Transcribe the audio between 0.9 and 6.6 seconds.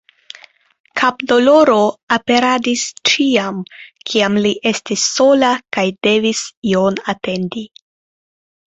Kapdoloro aperadis ĉiam kiam li estis sola kaj devis